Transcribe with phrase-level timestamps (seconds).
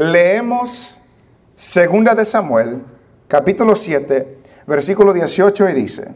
[0.00, 0.96] leemos
[1.54, 2.82] Segunda de Samuel,
[3.28, 6.08] capítulo 7, versículo 18 y dice,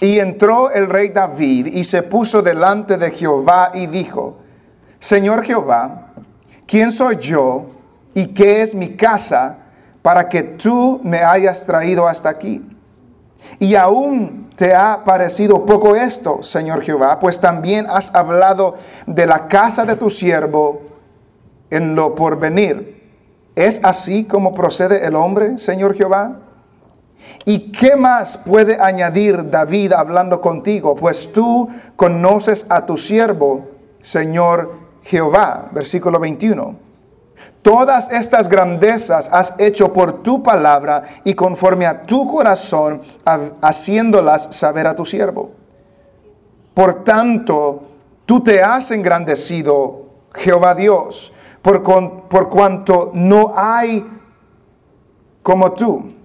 [0.00, 4.38] y entró el rey David y se puso delante de Jehová y dijo,
[4.98, 6.14] Señor Jehová,
[6.66, 7.66] ¿quién soy yo
[8.14, 9.58] y qué es mi casa
[10.00, 12.66] para que tú me hayas traído hasta aquí?
[13.58, 18.76] Y aún te ha parecido poco esto, Señor Jehová, pues también has hablado
[19.06, 20.89] de la casa de tu siervo
[21.70, 23.00] en lo porvenir.
[23.54, 26.40] ¿Es así como procede el hombre, Señor Jehová?
[27.44, 30.94] ¿Y qué más puede añadir David hablando contigo?
[30.96, 33.68] Pues tú conoces a tu siervo,
[34.00, 34.72] Señor
[35.02, 35.68] Jehová.
[35.72, 36.90] Versículo 21.
[37.62, 43.02] Todas estas grandezas has hecho por tu palabra y conforme a tu corazón,
[43.60, 45.50] haciéndolas saber a tu siervo.
[46.72, 47.82] Por tanto,
[48.24, 54.06] tú te has engrandecido, Jehová Dios, por, por cuanto no hay
[55.42, 56.20] como tú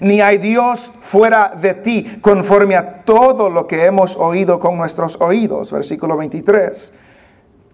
[0.00, 5.20] ni hay Dios fuera de ti, conforme a todo lo que hemos oído con nuestros
[5.20, 5.70] oídos.
[5.70, 6.92] Versículo 23.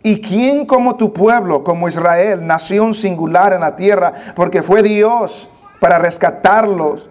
[0.03, 5.51] ¿Y quién como tu pueblo, como Israel, nación singular en la tierra, porque fue Dios
[5.81, 7.11] para rescatarlos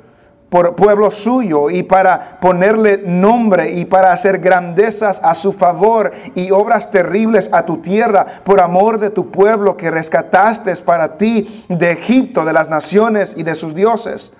[0.49, 6.51] por pueblo suyo y para ponerle nombre y para hacer grandezas a su favor y
[6.51, 11.91] obras terribles a tu tierra por amor de tu pueblo que rescataste para ti de
[11.91, 14.33] Egipto, de las naciones y de sus dioses?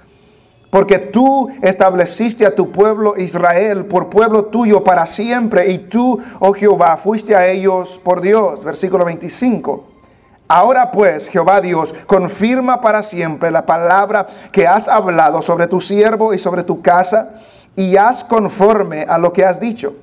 [0.70, 5.72] Porque tú estableciste a tu pueblo Israel por pueblo tuyo para siempre.
[5.72, 8.66] Y tú, oh Jehová, fuiste a ellos por Dios.
[8.66, 9.97] Versículo 25.
[10.48, 16.34] Ahora pues, Jehová Dios, confirma para siempre la palabra que has hablado sobre tu siervo
[16.34, 17.32] y sobre tu casa,
[17.76, 19.94] y haz conforme a lo que has dicho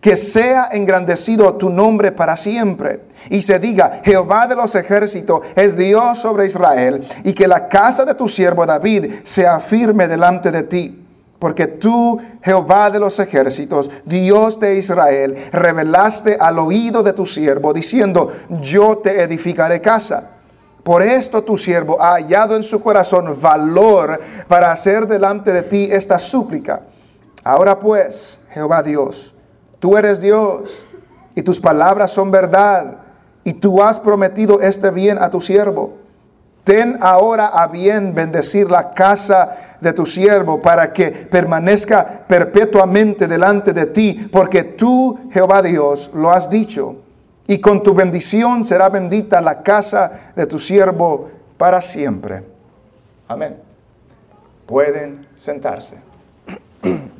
[0.00, 3.00] que sea engrandecido tu nombre para siempre.
[3.28, 8.04] Y se diga, Jehová de los ejércitos es Dios sobre Israel, y que la casa
[8.04, 10.99] de tu siervo David sea firme delante de ti.
[11.40, 17.72] Porque tú, Jehová de los ejércitos, Dios de Israel, revelaste al oído de tu siervo,
[17.72, 18.30] diciendo,
[18.60, 20.30] yo te edificaré casa.
[20.84, 25.88] Por esto tu siervo ha hallado en su corazón valor para hacer delante de ti
[25.90, 26.82] esta súplica.
[27.42, 29.34] Ahora pues, Jehová Dios,
[29.80, 30.86] Tú eres Dios
[31.34, 32.98] y tus palabras son verdad
[33.44, 35.94] y tú has prometido este bien a tu siervo.
[36.64, 43.72] Ten ahora a bien bendecir la casa de tu siervo para que permanezca perpetuamente delante
[43.72, 46.96] de ti, porque tú, Jehová Dios, lo has dicho.
[47.46, 52.44] Y con tu bendición será bendita la casa de tu siervo para siempre.
[53.26, 53.56] Amén.
[54.66, 55.96] Pueden sentarse.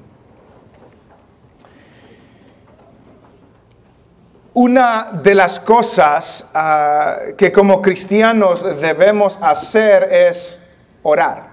[4.53, 10.59] Una de las cosas ah, que como cristianos debemos hacer es
[11.03, 11.50] orar.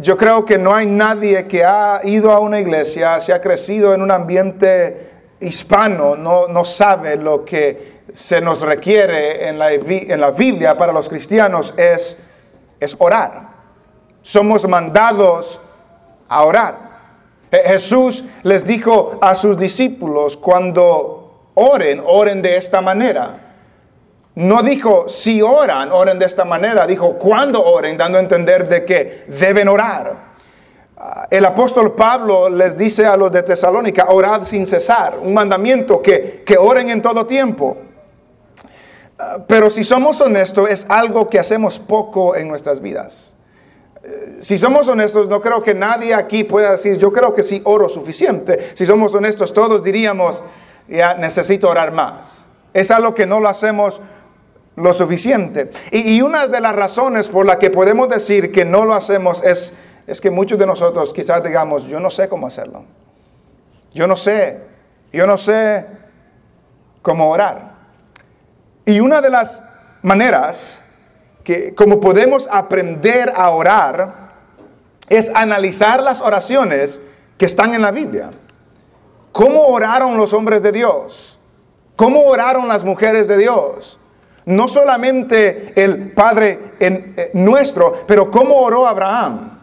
[0.00, 3.92] Yo creo que no hay nadie que ha ido a una iglesia, se ha crecido
[3.92, 10.20] en un ambiente hispano, no, no sabe lo que se nos requiere en la, en
[10.20, 12.16] la Biblia para los cristianos es,
[12.78, 13.48] es orar.
[14.22, 15.60] Somos mandados
[16.28, 16.90] a orar.
[17.50, 21.19] Jesús les dijo a sus discípulos cuando
[21.60, 23.38] oren, oren de esta manera.
[24.34, 28.84] No dijo si oran, oren de esta manera, dijo cuando oren, dando a entender de
[28.84, 30.30] que deben orar.
[30.96, 36.00] Ah, el apóstol Pablo les dice a los de Tesalónica, orad sin cesar, un mandamiento
[36.00, 37.76] que, que oren en todo tiempo.
[39.18, 43.36] Ah, pero si somos honestos, es algo que hacemos poco en nuestras vidas.
[44.02, 47.60] Eh, si somos honestos, no creo que nadie aquí pueda decir, yo creo que sí
[47.64, 48.70] oro suficiente.
[48.72, 50.42] Si somos honestos, todos diríamos,
[50.90, 52.46] ya necesito orar más.
[52.74, 54.00] Es algo que no lo hacemos
[54.76, 55.70] lo suficiente.
[55.90, 59.76] Y, una de las razones por la que podemos decir que no lo hacemos es,
[60.06, 62.84] es que muchos de nosotros quizás digamos, yo no sé cómo hacerlo.
[63.92, 64.60] Yo no sé,
[65.12, 65.86] yo no sé
[67.02, 67.74] cómo orar.
[68.84, 69.62] Y una de las
[70.02, 70.80] maneras
[71.44, 74.30] que como podemos aprender a orar
[75.08, 77.00] es analizar las oraciones
[77.36, 78.30] que están en la Biblia.
[79.32, 81.38] ¿Cómo oraron los hombres de Dios?
[81.96, 83.98] ¿Cómo oraron las mujeres de Dios?
[84.46, 89.58] No solamente el Padre eh, nuestro, pero cómo oró Abraham,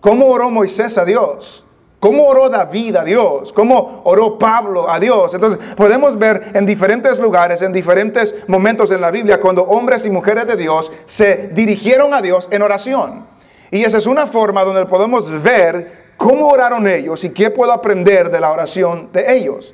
[0.00, 1.64] cómo oró Moisés a Dios,
[2.00, 5.34] cómo oró David a Dios, cómo oró Pablo a Dios.
[5.34, 10.10] Entonces podemos ver en diferentes lugares, en diferentes momentos en la Biblia, cuando hombres y
[10.10, 13.26] mujeres de Dios se dirigieron a Dios en oración.
[13.70, 18.28] Y esa es una forma donde podemos ver ¿Cómo oraron ellos y qué puedo aprender
[18.28, 19.72] de la oración de ellos?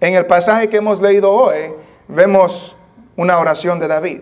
[0.00, 1.70] En el pasaje que hemos leído hoy
[2.08, 2.74] vemos
[3.14, 4.20] una oración de David.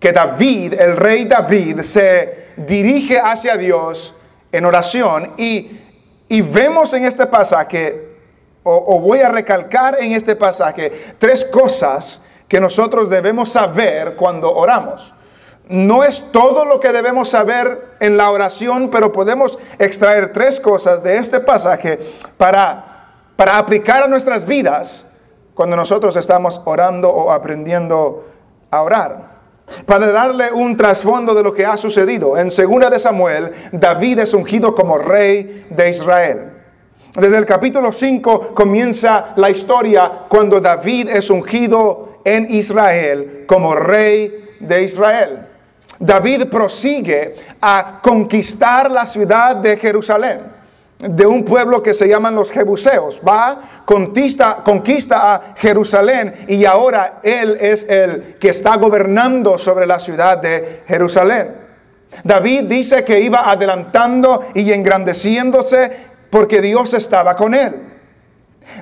[0.00, 4.14] que David, el rey David, se dirige hacia Dios
[4.52, 5.70] en oración y,
[6.42, 8.16] vemos en este pasaje,
[8.62, 15.14] o, voy a recalcar en este pasaje, tres cosas que nosotros debemos saber cuando oramos.
[15.68, 21.02] No es todo lo que debemos saber en la oración, pero podemos extraer tres cosas
[21.02, 21.98] de este pasaje
[22.36, 25.06] para, para aplicar a nuestras vidas
[25.54, 28.26] cuando nosotros estamos orando o aprendiendo
[28.70, 29.36] a orar.
[29.86, 34.34] Para darle un trasfondo de lo que ha sucedido, en 2 de Samuel, David es
[34.34, 36.52] ungido como rey de Israel.
[37.16, 44.56] Desde el capítulo 5 comienza la historia cuando David es ungido en Israel como rey
[44.60, 45.46] de Israel.
[45.98, 50.56] David prosigue a conquistar la ciudad de Jerusalén
[50.98, 53.20] de un pueblo que se llaman los Jebuseos.
[53.26, 59.98] Va, conquista, conquista a Jerusalén y ahora él es el que está gobernando sobre la
[59.98, 61.66] ciudad de Jerusalén.
[62.24, 65.90] David dice que iba adelantando y engrandeciéndose
[66.30, 67.74] porque Dios estaba con él.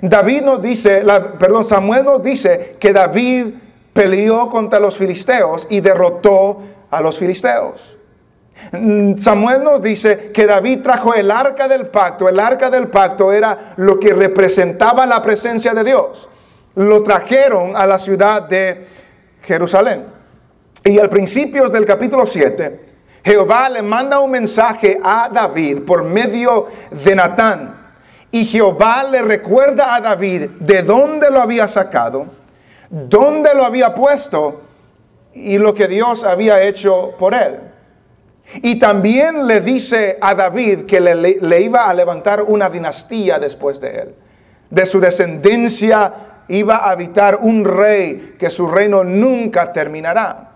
[0.00, 1.02] David nos dice,
[1.38, 3.46] perdón, Samuel nos dice que David
[3.93, 6.62] peleó contra los filisteos y derrotó
[6.96, 7.99] a los filisteos.
[8.73, 12.29] Mm, Samuel nos dice que David trajo el arca del pacto.
[12.29, 16.29] El arca del pacto era lo que representaba la presencia de Dios.
[16.76, 18.87] Lo trajeron a la ciudad de
[19.43, 20.05] Jerusalén.
[20.85, 22.81] Y al principio del capítulo 7,
[23.25, 27.85] Jehová le manda un mensaje a David por medio de Natán.
[28.31, 32.26] Y Jehová le recuerda a David de dónde lo había sacado,
[32.90, 34.63] dónde lo había puesto
[35.35, 37.59] y lo que Dios había hecho por él.
[38.63, 43.97] Y también le dice a David que le, iba a levantar una dinastía después de
[43.97, 44.15] él.
[44.71, 46.13] De su descendencia
[46.49, 50.51] iba a habitar un rey que su reino nunca terminará.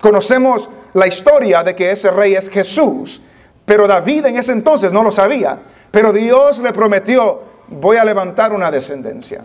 [0.00, 3.22] Conocemos la historia de que ese rey es Jesús,
[3.64, 5.58] pero David en ese entonces no lo sabía.
[5.90, 9.44] Pero Dios le prometió, voy a levantar una descendencia,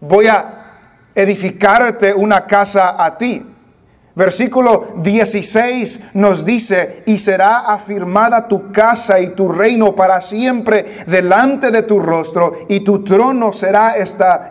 [0.00, 0.58] voy a
[1.14, 3.44] edificarte una casa a ti.
[4.18, 11.70] Versículo 16 nos dice, y será afirmada tu casa y tu reino para siempre delante
[11.70, 13.94] de tu rostro, y tu trono será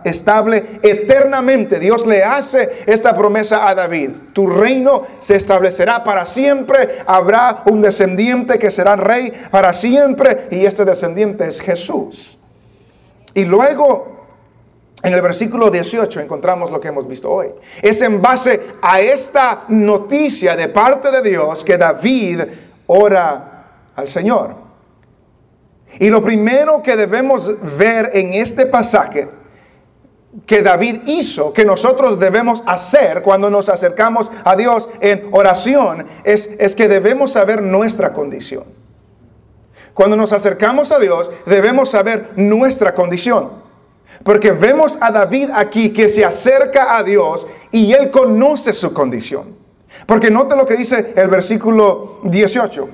[0.06, 1.82] estable eternamente.
[1.82, 4.12] Dios le hace esta promesa a David.
[4.32, 10.64] Tu reino se establecerá para siempre, habrá un descendiente que será rey para siempre, y
[10.64, 12.38] este descendiente es Jesús.
[13.34, 14.17] Y luego
[15.08, 17.48] en el versículo 18 encontramos lo que hemos visto hoy.
[17.82, 22.42] Es en base a esta noticia de parte de Dios que David
[22.88, 24.56] ora al Señor.
[26.00, 29.30] Y lo primero que debemos ver en este pasaje
[30.46, 36.54] que David hizo, que nosotros debemos hacer cuando nos acercamos a Dios en oración, es,
[36.60, 38.66] es que debemos saber nuestra condición.
[39.94, 43.67] Cuando nos acercamos a Dios, debemos saber nuestra condición.
[44.24, 49.56] Porque vemos a David aquí que se acerca a Dios y él conoce su condición.
[50.06, 52.90] Porque note lo que dice el versículo 18.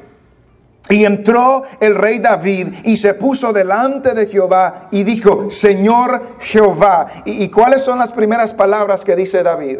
[0.89, 7.07] Y entró el rey David y se puso delante de Jehová y dijo, Señor Jehová.
[7.25, 9.79] ¿Y, cuáles son las primeras palabras que dice David?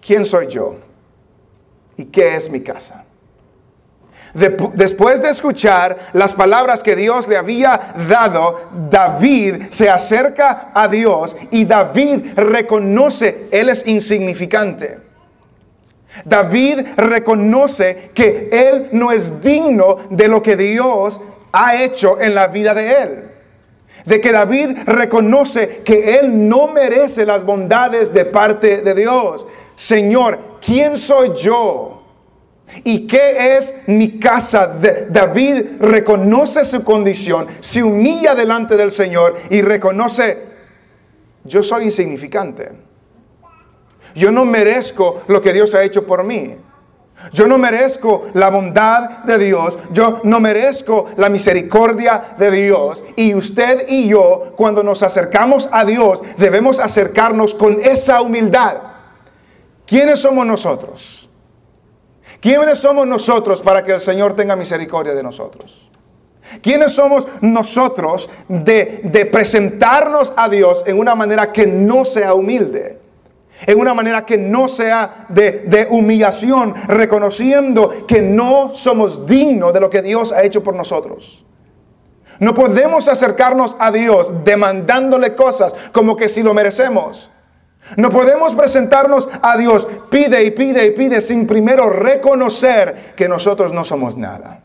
[0.00, 0.76] ¿Quién soy yo?
[1.96, 3.03] ¿Y qué es mi casa?
[4.34, 11.36] Después de escuchar las palabras que Dios le había dado, David se acerca a Dios
[11.50, 14.98] y David reconoce, él es insignificante.
[16.24, 21.20] David reconoce que él no es digno de lo que Dios
[21.52, 23.24] ha hecho en la vida de él.
[24.04, 29.46] De que David reconoce que él no merece las bondades de parte de Dios.
[29.74, 32.03] Señor, ¿quién soy yo?
[32.82, 34.66] ¿Y qué es mi casa?
[35.08, 40.54] David reconoce su condición, se humilla delante del Señor y reconoce,
[41.44, 42.72] yo soy insignificante.
[44.14, 46.56] Yo no merezco lo que Dios ha hecho por mí.
[47.32, 53.04] Yo no merezco la bondad de Dios, yo no merezco la misericordia de Dios.
[53.16, 58.76] Y usted y yo, cuando nos acercamos a Dios, debemos acercarnos con esa humildad.
[59.86, 61.23] ¿Quiénes somos nosotros?
[62.44, 65.90] ¿Quiénes somos nosotros para que el Señor tenga misericordia de nosotros?
[66.60, 73.00] ¿Quiénes somos nosotros de, presentarnos a Dios en una manera que no sea humilde?
[73.66, 79.80] En una manera que no sea de, de humillación, reconociendo que no somos dignos de
[79.80, 81.46] lo que Dios ha hecho por nosotros.
[82.40, 87.30] No podemos acercarnos a Dios demandándole cosas como que si lo merecemos.
[87.96, 93.72] No podemos presentarnos a Dios, pide y pide y pide sin primero reconocer que nosotros
[93.72, 94.62] no somos nada.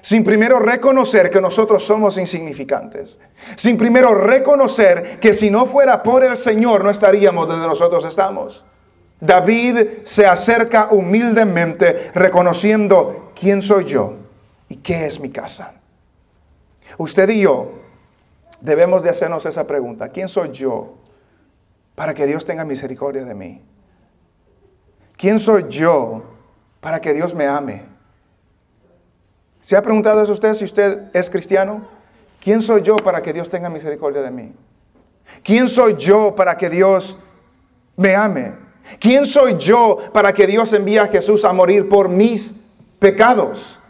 [0.00, 3.18] Sin primero reconocer que nosotros somos insignificantes.
[3.56, 8.64] Sin primero reconocer que si no fuera por el Señor no estaríamos donde nosotros estamos.
[9.20, 14.14] David se acerca humildemente reconociendo quién soy yo
[14.68, 15.74] y qué es mi casa.
[16.96, 17.72] Usted y yo
[18.60, 20.08] debemos de hacernos esa pregunta.
[20.08, 20.94] ¿Quién soy yo
[21.98, 23.60] para que Dios tenga misericordia de mí?
[25.16, 26.22] ¿Quién soy yo
[26.80, 27.82] para que Dios me ame?
[29.60, 31.84] ¿Se ha preguntado eso usted si usted es cristiano?
[32.40, 34.52] ¿Quién soy yo para que Dios tenga misericordia de mí?
[35.42, 37.18] ¿Quién soy yo para que Dios
[37.96, 38.54] me ame?
[39.00, 42.54] ¿Quién soy yo para que Dios envíe a Jesús a morir por mis
[43.00, 43.80] pecados?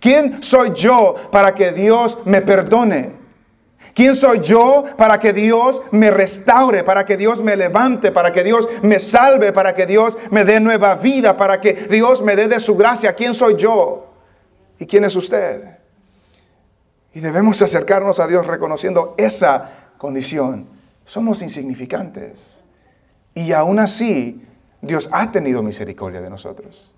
[0.00, 3.17] ¿Quién soy yo para que Dios me perdone?
[3.98, 8.44] ¿Quién soy yo para que Dios me restaure, para que Dios me levante, para que
[8.44, 12.46] Dios me salve, para que Dios me dé nueva vida, para que Dios me dé
[12.46, 13.14] de su gracia?
[13.14, 14.06] ¿Quién soy yo?
[14.78, 15.78] ¿Y quién es usted?
[17.12, 20.68] Y debemos acercarnos a Dios reconociendo esa condición.
[21.04, 22.60] Somos insignificantes.
[23.34, 24.46] Y aún así,
[24.80, 26.94] Dios ha tenido misericordia de nosotros.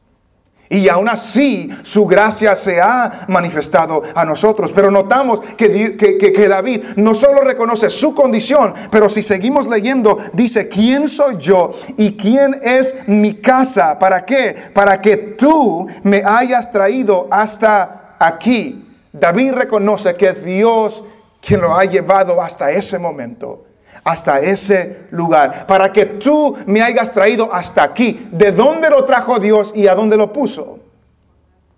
[0.73, 4.73] Y aún así su gracia se ha manifestado a nosotros.
[4.73, 10.69] Pero notamos que, que, David no solo reconoce su condición, pero si seguimos leyendo, dice,
[10.69, 13.99] ¿quién soy yo y quién es mi casa?
[13.99, 14.55] ¿Para qué?
[14.73, 18.87] Para que tú me hayas traído hasta aquí.
[19.13, 21.03] David reconoce que es Dios
[21.41, 23.70] quien lo ha llevado hasta ese momento
[24.05, 28.29] hasta ese lugar, para que tú me hayas traído hasta aquí.
[28.33, 30.79] ¿De dónde lo trajo Dios y a dónde lo puso?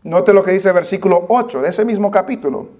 [0.04, 2.70] Note lo que dice el versículo 8 de ese mismo capítulo.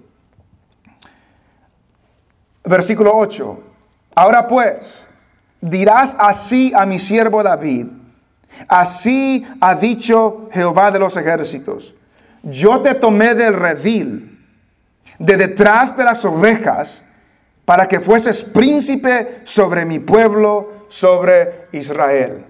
[2.63, 3.59] Versículo 8.
[4.15, 5.07] Ahora pues,
[5.61, 7.87] dirás así a mi siervo David,
[8.67, 11.95] así ha dicho Jehová de los ejércitos,
[12.43, 14.45] yo te tomé del redil,
[15.17, 17.02] de detrás de las ovejas,
[17.65, 22.45] para que fueses príncipe sobre mi pueblo, sobre Israel.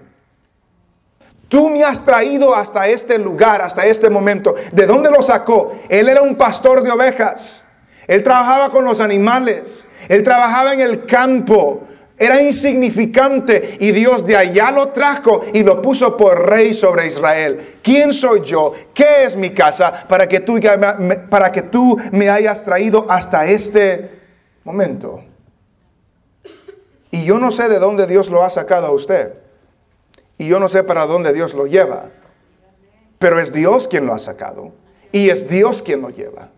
[1.48, 4.54] Tú me has traído hasta este lugar, hasta este momento.
[4.72, 5.76] ¿De dónde lo sacó?
[5.88, 7.64] Él era un pastor de ovejas.
[8.08, 9.86] Él trabajaba con los animales.
[10.08, 11.84] Él trabajaba en el campo.
[12.16, 17.76] Era insignificante y Dios de allá lo trajo y lo puso por rey sobre Israel.
[17.82, 18.72] ¿Quién soy yo?
[18.94, 20.60] ¿Qué es mi casa para que tú,
[21.28, 24.13] para que tú me hayas traído hasta este
[24.64, 25.22] momento.
[27.10, 29.34] Y yo no sé de dónde Dios lo ha sacado a usted.
[30.36, 32.10] Y yo no sé para dónde Dios lo lleva.
[33.18, 34.72] Pero es Dios quien lo ha sacado.
[35.12, 36.48] Y es Dios quien lo lleva.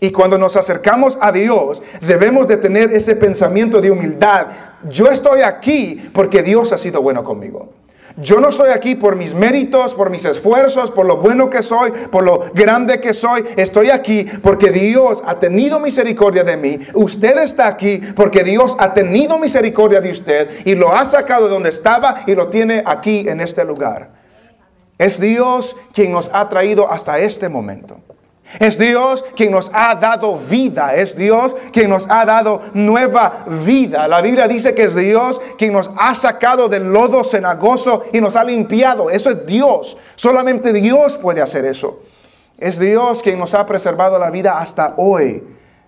[0.00, 4.48] Y cuando nos acercamos a Dios, debemos de tener ese pensamiento de humildad.
[4.90, 7.72] Yo estoy aquí porque Dios ha sido bueno conmigo.
[8.16, 11.90] Yo no estoy aquí por mis méritos, por mis esfuerzos, por lo bueno que soy,
[11.90, 13.44] por lo grande que soy.
[13.56, 16.78] Estoy aquí porque Dios ha tenido misericordia de mí.
[16.94, 21.54] Usted está aquí porque Dios ha tenido misericordia de usted y lo ha sacado de
[21.54, 24.10] donde estaba y lo tiene aquí en este lugar.
[24.96, 27.98] Es Dios quien nos ha traído hasta este momento.
[28.58, 30.94] Es Dios quien nos ha dado vida.
[30.94, 34.06] Es Dios quien nos ha dado nueva vida.
[34.08, 38.36] La Biblia dice que es Dios quien nos ha sacado del lodo cenagoso y nos
[38.36, 39.10] ha limpiado.
[39.10, 39.96] Eso es Dios.
[40.16, 42.02] Solamente Dios puede hacer eso.
[42.58, 45.42] Es Dios quien nos ha preservado la vida hasta hoy.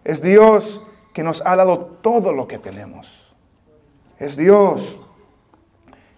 [0.05, 0.83] Es Dios
[1.13, 3.35] quien nos ha dado todo lo que tenemos.
[4.19, 4.99] Es Dios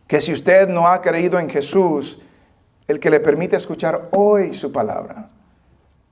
[0.07, 2.23] que si usted no ha creído en Jesús,
[2.87, 5.28] el que le permite escuchar hoy su palabra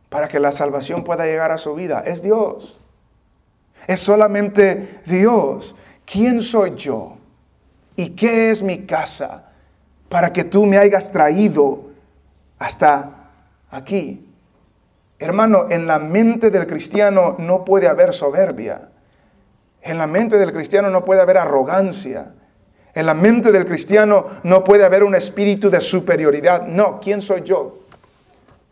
[0.09, 2.03] para que la salvación pueda llegar a su vida.
[2.07, 2.81] Es Dios.
[3.87, 5.77] Es solamente Dios.
[6.05, 7.17] ¿Quién soy yo?
[7.97, 9.51] ¿Y qué es mi casa
[10.09, 11.87] para que tú me hayas traído
[12.59, 13.31] hasta
[13.71, 14.23] aquí?
[15.19, 18.91] Hermano, en la mente del cristiano no puede haber soberbia.
[19.81, 22.35] En la mente del cristiano no puede haber arrogancia.
[22.95, 26.67] En la mente del cristiano no puede haber un espíritu de superioridad.
[26.67, 27.86] No, ¿quién soy yo?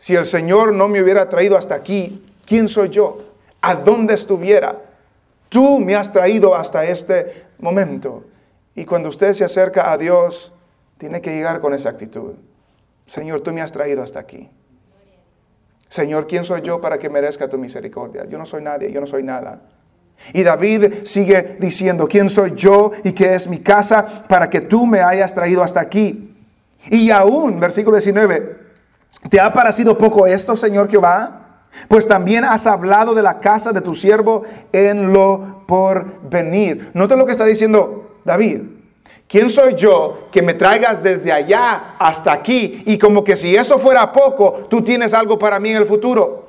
[0.04, 3.20] Si el Señor no me hubiera traído hasta aquí, ¿quién soy yo?
[3.62, 4.82] ¿A dónde estuviera?
[5.48, 8.22] Tú me has traído hasta este momento.
[8.74, 10.52] Y cuando usted se acerca a Dios,
[10.98, 12.34] tiene que llegar con esa actitud.
[13.06, 14.50] Señor, tú me has traído hasta aquí.
[15.88, 18.26] Señor, ¿quién soy yo para que merezca tu misericordia?
[18.28, 19.62] Yo no soy nadie, yo no soy nada.
[20.34, 24.84] Y David sigue diciendo, ¿quién soy yo y qué es mi casa para que tú
[24.84, 26.36] me hayas traído hasta aquí?
[26.90, 28.63] Y aún, versículo 19,
[29.28, 31.40] ¿Te ha parecido poco esto, Señor Jehová?
[31.88, 36.90] Pues también has hablado de la casa de tu siervo en lo por venir.
[36.94, 38.60] Nota lo que está diciendo David.
[39.26, 42.82] ¿Quién soy yo que me traigas desde allá hasta aquí?
[42.86, 46.44] Y como que si eso fuera poco, tú tienes algo para mí en el futuro.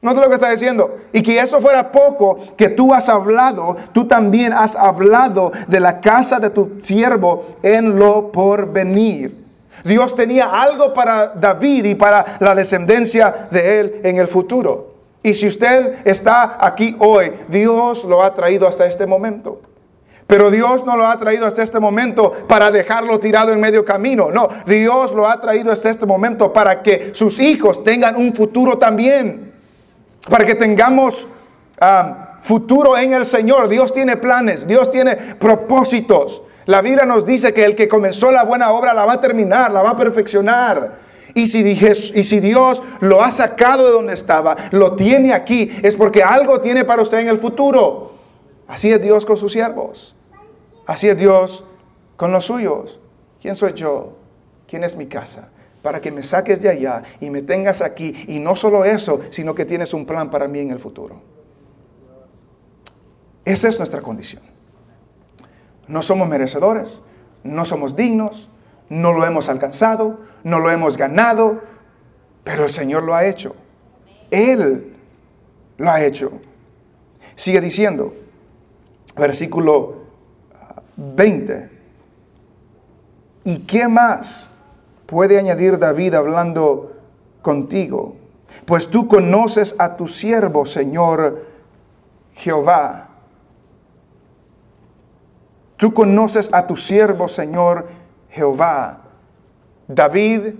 [0.00, 0.96] No es lo que está diciendo.
[1.12, 6.00] Y que eso fuera poco, que tú has hablado, tú también has hablado de la
[6.00, 9.49] casa de tu siervo en lo porvenir.
[9.84, 14.94] Dios tenía algo para David y para la descendencia de él en el futuro.
[15.22, 19.60] Y si usted está aquí hoy, Dios lo ha traído hasta este momento.
[20.26, 24.30] Pero Dios no lo ha traído hasta este momento para dejarlo tirado en medio camino.
[24.30, 28.78] No, Dios lo ha traído hasta este momento para que sus hijos tengan un futuro
[28.78, 29.52] también.
[30.28, 31.26] Para que tengamos
[31.80, 33.68] ah, futuro en el Señor.
[33.68, 36.42] Dios tiene planes, Dios tiene propósitos.
[36.70, 39.72] La Biblia nos dice que el que comenzó la buena obra la va a terminar,
[39.72, 41.00] la va a perfeccionar.
[41.34, 45.96] Y si, y si, Dios lo ha sacado de donde estaba, lo tiene aquí, es
[45.96, 48.12] porque algo tiene para usted en el futuro.
[48.68, 50.14] Así es Dios con sus siervos.
[50.86, 51.64] Así es Dios
[52.14, 53.00] con los suyos.
[53.42, 54.12] ¿Quién soy yo?
[54.68, 55.48] ¿Quién es mi casa?
[55.82, 58.14] Para que me saques de allá y me tengas aquí.
[58.28, 61.20] Y no solo eso, sino que tienes un plan para mí en el futuro.
[63.44, 64.59] Esa es nuestra condición.
[65.90, 67.02] No somos merecedores,
[67.42, 68.48] no somos dignos,
[68.88, 71.62] no lo hemos alcanzado, no lo hemos ganado,
[72.44, 73.56] pero el Señor lo ha hecho.
[74.30, 74.94] Él
[75.78, 76.30] lo ha hecho.
[77.34, 78.14] Sigue diciendo,
[79.16, 79.96] versículo
[80.96, 81.70] 20.
[83.42, 84.46] ¿Y qué más
[85.06, 86.92] puede añadir David hablando
[87.42, 88.14] contigo?
[88.64, 91.46] Pues tú conoces a tu siervo, Señor
[92.34, 93.09] Jehová.
[95.80, 97.88] Tú conoces a tu siervo, Señor
[98.28, 98.98] Jehová.
[99.88, 100.52] David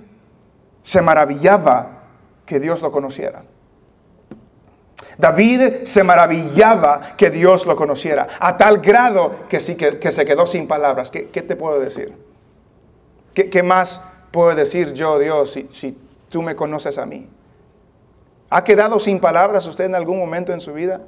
[0.83, 2.05] se maravillaba
[2.47, 3.43] que Dios lo conociera.
[5.19, 10.47] David se maravillaba que Dios lo conociera, a tal grado que, sí, que, se quedó
[10.47, 11.11] sin palabras.
[11.11, 12.15] ¿Qué, te puedo decir?
[13.35, 15.99] ¿Qué, más puedo decir yo, Dios, si, si
[16.31, 17.29] tú me conoces a mí?
[18.49, 21.03] ¿Ha quedado sin palabras usted en algún momento en su vida?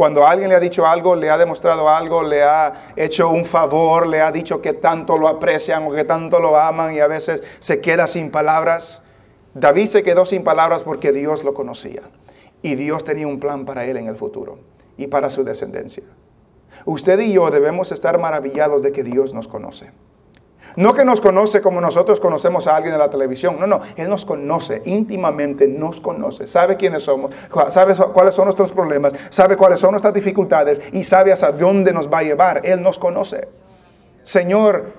[0.00, 4.06] Cuando alguien le ha dicho algo, le ha demostrado algo, le ha hecho un favor,
[4.06, 7.42] le ha dicho que tanto lo aprecian o que tanto lo aman y a veces
[7.58, 9.02] se queda sin palabras.
[9.52, 12.00] David se quedó sin palabras porque Dios lo conocía.
[12.62, 14.60] Y Dios tenía un plan para él en el futuro
[14.96, 16.04] y para su descendencia.
[16.86, 19.90] Usted y yo debemos estar maravillados de que Dios nos conoce.
[20.80, 23.58] No que nos conoce como nosotros conocemos a alguien de la televisión.
[23.60, 23.82] No, no.
[23.96, 26.46] Él nos conoce íntimamente, nos conoce.
[26.46, 27.32] Sabe quiénes somos,
[27.68, 32.10] sabe cuáles son nuestros problemas, sabe cuáles son nuestras dificultades y sabe hasta dónde nos
[32.10, 32.62] va a llevar.
[32.64, 33.46] Él nos conoce.
[34.22, 34.94] Señor,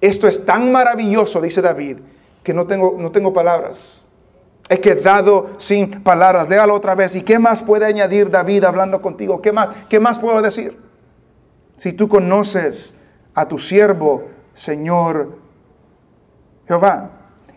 [0.00, 1.98] esto es tan maravilloso, dice David,
[2.44, 4.06] que no tengo, no tengo palabras.
[4.68, 6.48] He quedado sin palabras.
[6.48, 7.16] Léalo otra vez.
[7.16, 9.42] ¿Y qué más puede añadir David hablando contigo?
[9.42, 9.70] ¿Qué más?
[9.88, 10.78] ¿Qué más puedo decir?
[11.76, 12.94] Si tú conoces
[13.34, 15.38] a tu siervo, Señor
[16.66, 17.10] Jehová.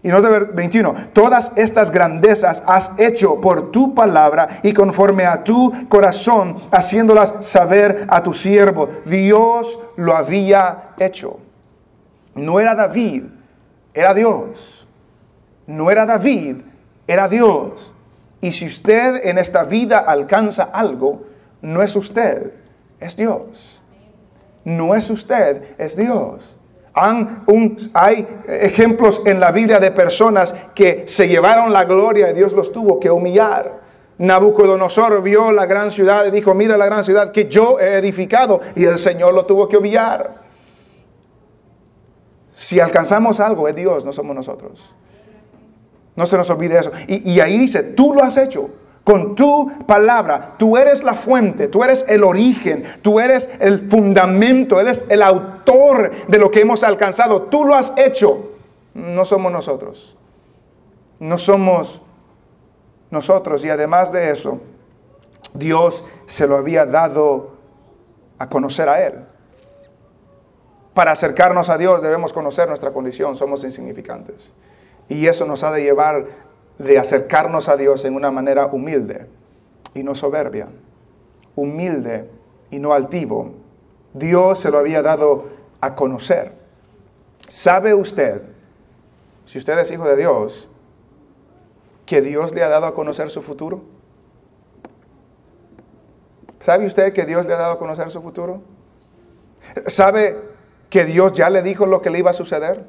[0.03, 5.43] Y no de 21, todas estas grandezas has hecho por tu palabra y conforme a
[5.43, 8.89] tu corazón, haciéndolas saber a tu siervo.
[9.05, 11.39] Dios lo había hecho.
[12.35, 13.23] No era David,
[13.93, 14.87] era Dios.
[15.65, 16.57] No era David,
[17.07, 17.93] era Dios.
[18.39, 21.25] Y si usted en esta vida alcanza algo,
[21.61, 22.53] no es usted,
[22.99, 23.81] es Dios.
[24.63, 26.56] No es usted, es Dios.
[27.93, 32.71] Hay ejemplos en la Biblia de personas que se llevaron la gloria y Dios los
[32.71, 33.81] tuvo que humillar.
[34.17, 38.61] Nabucodonosor vio la gran ciudad y dijo, mira la gran ciudad que yo he edificado
[38.75, 40.47] y el Señor lo tuvo que humillar.
[42.53, 44.89] Si alcanzamos algo es Dios, no somos nosotros.
[46.15, 46.91] No se nos olvide eso.
[47.07, 48.69] Y, ahí dice, tú lo has hecho
[49.07, 50.55] con tu palabra.
[50.57, 56.11] Tú eres la fuente, tú eres el origen, tú eres el fundamento, eres el autor
[56.27, 57.43] de lo que hemos alcanzado.
[57.43, 58.51] Tú lo has hecho.
[58.93, 60.17] No somos nosotros.
[61.19, 62.01] No somos
[63.09, 63.63] nosotros.
[63.63, 64.59] Y además de eso,
[65.53, 67.51] Dios se lo había dado
[68.37, 69.23] a conocer a Él.
[70.93, 74.51] Para acercarnos a Dios debemos conocer nuestra condición, somos insignificantes.
[75.07, 76.25] Y eso nos ha de llevar
[76.77, 79.27] de acercarnos a Dios en una manera humilde
[79.93, 80.67] y no soberbia.
[81.55, 82.29] Humilde
[82.69, 83.53] y no altivo.
[84.13, 85.45] Dios se lo había dado
[85.81, 86.53] a conocer.
[87.47, 88.43] ¿Sabe usted,
[89.45, 90.69] si usted es hijo de Dios,
[92.05, 93.81] que Dios le ha dado a conocer su futuro?
[96.59, 98.61] ¿Sabe usted que Dios le ha dado a conocer su futuro?
[99.87, 100.37] ¿Sabe
[100.89, 102.85] que Dios ya le dijo lo que le iba a suceder?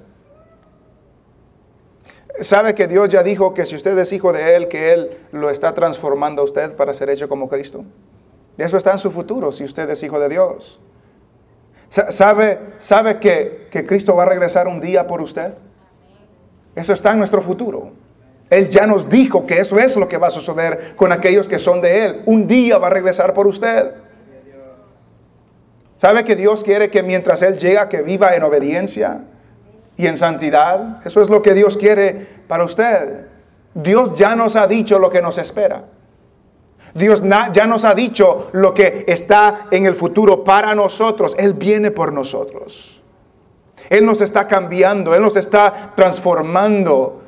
[2.40, 5.50] ¿Sabe que Dios ya dijo que si usted es hijo de Él, que Él lo
[5.50, 7.84] está transformando a usted para ser hecho como Cristo?
[8.56, 10.80] Eso está en su futuro si usted es hijo de Dios.
[11.90, 15.54] ¿Sabe, sabe que, que Cristo va a regresar un día por usted?
[16.74, 17.92] Eso está en nuestro futuro.
[18.50, 21.58] Él ya nos dijo que eso es lo que va a suceder con aquellos que
[21.58, 22.22] son de Él.
[22.26, 23.92] Un día va a regresar por usted.
[25.96, 29.22] ¿Sabe que Dios quiere que mientras Él llega, que viva en obediencia
[29.98, 31.04] y en santidad?
[31.04, 33.26] Eso es lo que Dios quiere para usted.
[33.74, 35.84] Dios ya nos ha dicho lo que nos espera.
[36.94, 41.34] Dios ya nos ha dicho lo que está en el futuro para nosotros.
[41.38, 43.02] Él viene por nosotros.
[43.90, 47.22] Él nos está cambiando, Él nos está transformando.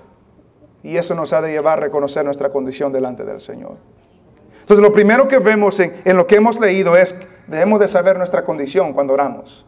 [0.83, 3.77] Y eso nos ha de llevar a reconocer nuestra condición delante del Señor.
[4.61, 8.17] Entonces lo primero que vemos en, en lo que hemos leído es, debemos de saber
[8.17, 9.67] nuestra condición cuando oramos.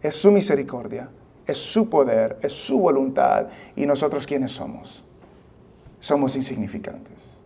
[0.00, 1.08] Es su misericordia,
[1.48, 3.48] es su poder, es su voluntad.
[3.74, 5.02] Y nosotros quiénes somos.
[5.98, 7.38] Somos insignificantes.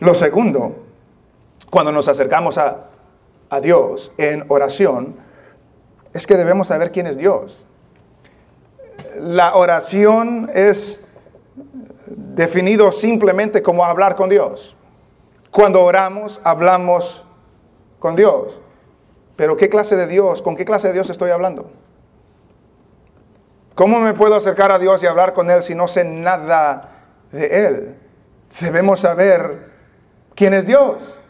[0.00, 0.84] Lo segundo,
[1.70, 2.88] cuando nos acercamos a,
[3.48, 5.14] a Dios en oración,
[6.12, 7.64] es que debemos saber quién es Dios.
[9.16, 11.04] La oración es
[12.06, 14.76] definido simplemente como hablar con Dios.
[15.52, 17.22] Cuando oramos, hablamos
[18.00, 18.60] con Dios.
[19.36, 20.42] Pero ¿qué clase de Dios?
[20.42, 21.70] ¿Con qué clase de Dios estoy hablando?
[23.74, 26.90] ¿Cómo me puedo acercar a Dios y hablar con Él si no sé nada
[27.32, 27.94] de Él?
[28.60, 29.70] Debemos saber
[30.36, 31.22] quién es Dios.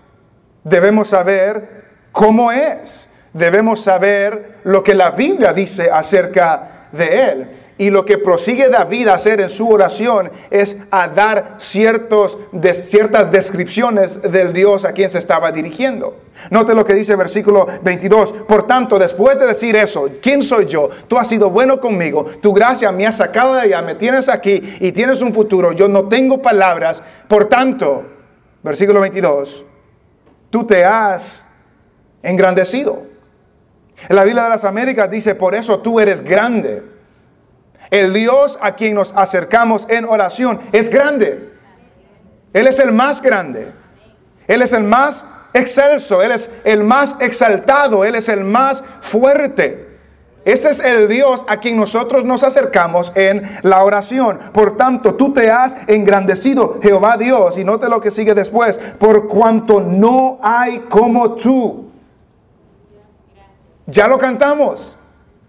[0.62, 3.08] Debemos saber cómo es.
[3.32, 7.50] Debemos saber lo que la Biblia dice acerca de Él.
[7.76, 12.38] Y lo que prosigue David a hacer en su oración es a dar ciertos,
[12.72, 16.16] ciertas descripciones del Dios a quien se estaba dirigiendo.
[16.50, 18.32] Note lo que dice versículo 22.
[18.46, 20.88] Por tanto, después de decir eso, ¿quién soy yo?
[21.08, 24.76] Tú has sido bueno conmigo, tu gracia me ha sacado de allá, me tienes aquí
[24.78, 25.72] y tienes un futuro.
[25.72, 27.02] Yo no tengo palabras.
[27.26, 28.04] Por tanto,
[28.62, 29.64] versículo 22,
[30.50, 31.44] tú te has
[32.22, 33.02] engrandecido.
[34.08, 36.93] En la Biblia de las Américas dice, por eso tú eres grande.
[37.90, 41.50] El Dios a quien nos acercamos en oración es grande.
[42.52, 43.68] Él es el más grande.
[44.46, 46.22] Él es el más excelso.
[46.22, 48.04] Él es el más exaltado.
[48.04, 49.84] Él es el más fuerte.
[50.44, 54.38] Ese es el Dios a quien nosotros nos acercamos en la oración.
[54.52, 57.56] Por tanto, tú te has engrandecido, Jehová Dios.
[57.56, 58.78] Y note lo que sigue después.
[58.98, 61.90] Por cuanto no hay como tú.
[63.86, 64.98] Ya lo cantamos.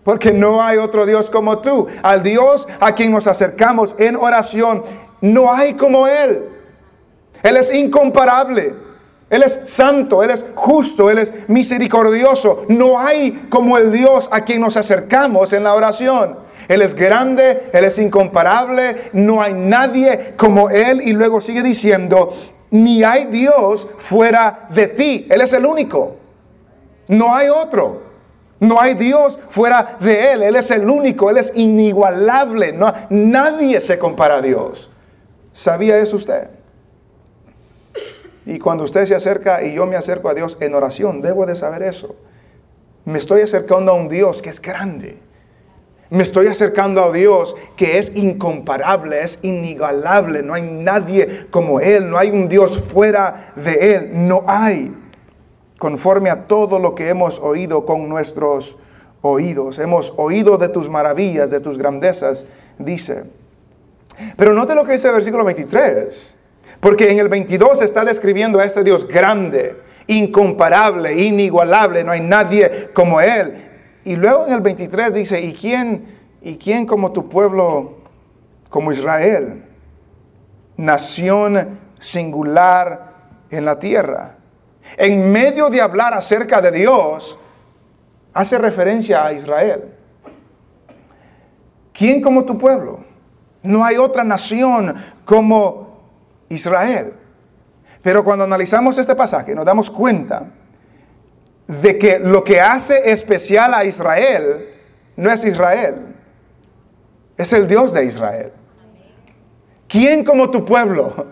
[0.05, 1.87] Porque no hay otro Dios como tú.
[2.03, 4.83] Al Dios a quien nos acercamos en oración,
[5.19, 6.45] no hay como Él.
[7.41, 8.75] Él es incomparable.
[9.31, 12.65] Él es santo, Él es justo, Él es misericordioso.
[12.69, 16.37] No hay como el Dios a quien nos acercamos en la oración.
[16.67, 21.01] Él es grande, Él es incomparable, no hay nadie como Él.
[21.01, 22.31] Y luego sigue diciendo,
[22.69, 25.25] ni hay Dios fuera de ti.
[25.31, 26.17] Él es el único.
[27.07, 28.14] No hay otro.
[28.59, 30.43] No hay Dios fuera de Él.
[30.43, 32.73] Él es el único, Él es inigualable.
[32.73, 34.91] No, nadie se compara a Dios.
[35.51, 36.49] ¿Sabía eso usted?
[38.45, 41.55] Y cuando usted se acerca y yo me acerco a Dios en oración, debo de
[41.55, 42.15] saber eso.
[43.03, 45.17] Me estoy acercando a un Dios que es grande.
[46.09, 50.43] Me estoy acercando a Dios que es incomparable, es inigualable.
[50.43, 54.93] No hay nadie como Él, no hay un Dios fuera de Él, no hay.
[55.77, 58.77] Conforme a todo lo que hemos oído con nuestros
[59.25, 59.79] oídos.
[59.79, 62.45] Hemos oído de tus maravillas, de tus grandezas,
[62.77, 63.23] dice.
[64.37, 66.35] Pero note lo que dice el versículo 23.
[66.79, 69.75] Porque en el 22 está describiendo a este Dios grande,
[70.07, 73.63] incomparable, inigualable, no hay nadie como Él.
[74.03, 76.05] Y luego en el 23 dice, ¿y quién,
[76.41, 77.97] y quién como tu pueblo,
[78.69, 79.63] como Israel?
[80.77, 83.13] Nación singular
[83.49, 84.37] en la tierra.
[84.97, 87.37] En medio de hablar acerca de Dios,
[88.33, 89.83] hace referencia a Israel.
[91.93, 93.03] ¿Quién como tu pueblo?
[93.63, 96.01] No hay otra nación como
[96.49, 97.13] Israel.
[98.01, 100.51] Pero cuando analizamos este pasaje nos damos cuenta
[101.67, 104.69] de que lo que hace especial a Israel
[105.15, 106.15] no es Israel,
[107.37, 108.51] es el Dios de Israel.
[109.87, 111.27] ¿Quién como tu pueblo?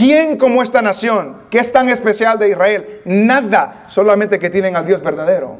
[0.00, 1.42] ¿Quién como esta nación?
[1.50, 3.02] ¿Qué es tan especial de Israel?
[3.04, 5.58] Nada, solamente que tienen al Dios verdadero.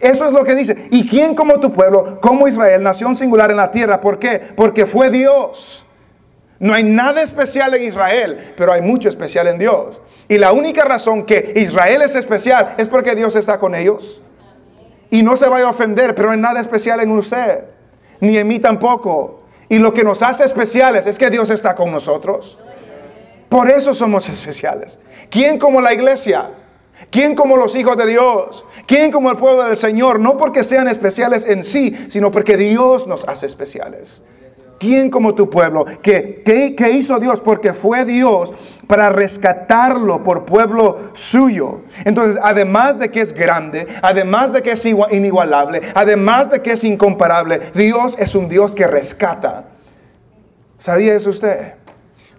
[0.00, 0.88] Eso es lo que dice.
[0.90, 4.00] ¿Y quién como tu pueblo, como Israel, nación singular en la tierra?
[4.00, 4.40] ¿Por qué?
[4.56, 5.82] Porque fue Dios
[6.62, 10.00] no hay nada especial en Israel, pero hay mucho especial en Dios.
[10.28, 14.22] Y la única razón que Israel es especial es porque Dios está con ellos.
[15.10, 17.64] Y no se vaya a ofender, pero no hay nada especial en usted,
[18.20, 19.40] ni en mí tampoco.
[19.68, 22.56] Y lo que nos hace especiales es que Dios está con nosotros.
[23.52, 24.98] Por eso somos especiales.
[25.28, 26.46] ¿Quién como la iglesia?
[27.10, 28.64] ¿Quién como los hijos de Dios?
[28.86, 30.20] ¿Quién como el pueblo del Señor?
[30.20, 34.22] No porque sean especiales en sí, sino porque Dios nos hace especiales.
[34.78, 35.84] ¿Quién como tu pueblo?
[36.02, 37.40] ¿Qué, qué, hizo Dios?
[37.40, 38.54] Porque fue Dios
[38.86, 41.82] para rescatarlo por pueblo suyo.
[42.06, 46.84] Entonces, además de que es grande, además de que es inigualable, además de que es
[46.84, 49.66] incomparable, Dios es un Dios que rescata.
[50.78, 51.74] ¿Sabía eso usted?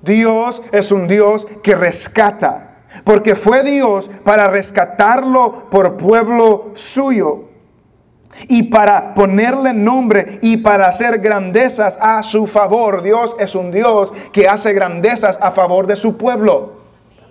[0.04, 2.70] Dios es un Dios que rescata.
[3.04, 7.46] Porque fue Dios para rescatarlo por pueblo suyo
[8.48, 13.02] y para ponerle nombre y para hacer grandezas a su favor.
[13.02, 16.84] Dios es un Dios que hace grandezas a favor de su pueblo.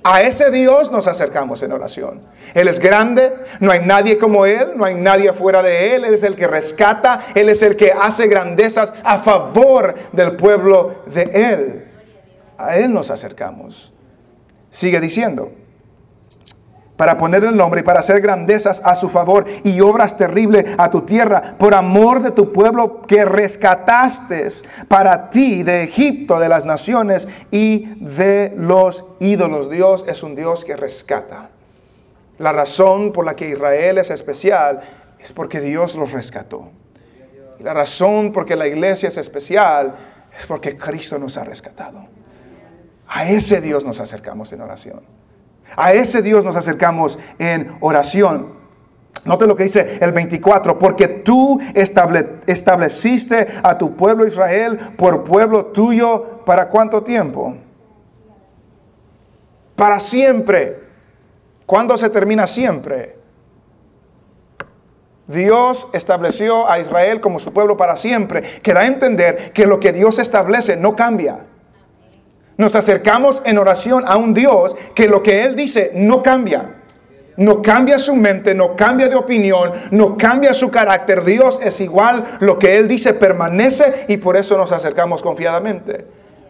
[0.05, 2.23] A ese Dios nos acercamos en oración.
[2.55, 6.05] Él es grande, no hay nadie como Él, no hay nadie fuera de Él.
[6.05, 11.03] Él es el que rescata, Él es el que hace grandezas a favor del pueblo
[11.07, 11.92] de Él.
[12.63, 13.93] A Él nos acercamos.
[14.71, 15.53] Sigue diciendo,
[16.97, 20.89] para poner el nombre y para hacer grandezas a su favor y obras terribles a
[20.89, 24.47] tu tierra, por amor de tu pueblo que rescataste
[24.87, 29.69] para ti de Egipto, de las naciones y de los ídolos.
[29.69, 31.51] Dios es un Dios que rescata.
[32.39, 34.83] La razón por la que Israel es especial
[35.19, 36.71] es porque Dios los rescató.
[37.59, 39.95] La razón por que la iglesia es especial
[40.37, 42.05] es porque Cristo nos ha rescatado.
[43.15, 45.01] A ese Dios nos acercamos en oración.
[45.77, 48.55] A ese Dios nos acercamos en oración.
[49.27, 55.67] Note lo que dice el 24, porque tú estableciste a tu pueblo Israel por pueblo
[55.67, 57.55] tuyo para cuánto tiempo?
[59.77, 60.81] Para siempre.
[61.67, 63.19] ¿Cuándo se termina siempre?
[65.27, 69.81] Dios estableció a Israel como su pueblo para siempre, que da a entender que lo
[69.81, 71.52] que Dios establece no cambia.
[72.57, 76.77] Nos acercamos en oración a un Dios que lo que Él dice no cambia.
[77.37, 81.25] No cambia su mente, no cambia de opinión, no cambia su carácter.
[81.25, 86.05] Dios es igual, lo que Él dice permanece y por eso nos acercamos confiadamente.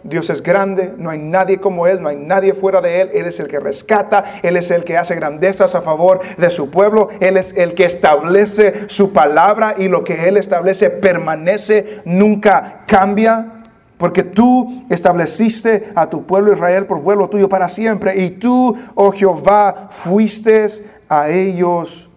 [0.05, 3.11] Dios es grande, no hay nadie como Él, no hay nadie fuera de Él.
[3.15, 6.71] Él es el que rescata, Él es el que hace grandezas a favor de su
[6.71, 12.81] pueblo, Él es el que establece su palabra y lo que Él establece permanece, nunca
[12.87, 13.62] cambia.
[14.03, 18.21] Porque tú estableciste a tu pueblo Israel por pueblo tuyo para siempre.
[18.21, 20.67] Y tú, oh Jehová, fuiste
[21.09, 22.11] a ellos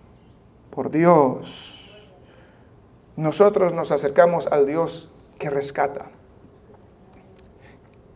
[0.71, 1.95] por Dios.
[3.15, 6.05] Nosotros nos acercamos al Dios que rescata.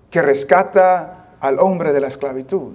[0.10, 2.74] Que rescata al hombre de la esclavitud.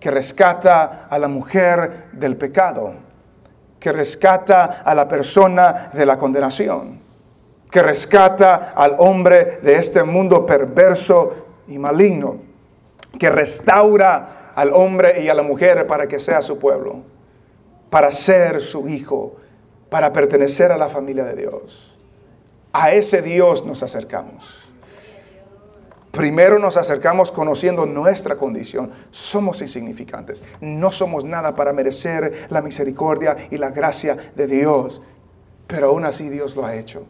[0.00, 2.94] Que rescata a la mujer del pecado.
[3.78, 7.04] Que rescata a la persona de la condenación
[7.70, 11.34] que rescata al hombre de este mundo perverso
[11.68, 12.38] y maligno,
[13.18, 17.02] que restaura al hombre y a la mujer para que sea su pueblo,
[17.90, 19.36] para ser su hijo,
[19.90, 21.96] para pertenecer a la familia de Dios.
[22.72, 24.62] A ese Dios nos acercamos.
[26.12, 28.90] Primero nos acercamos conociendo nuestra condición.
[29.10, 30.42] Somos insignificantes.
[30.60, 35.02] No somos nada para merecer la misericordia y la gracia de Dios.
[35.66, 37.06] Pero aún así Dios lo ha hecho